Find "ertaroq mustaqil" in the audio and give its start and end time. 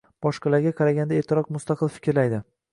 1.25-1.95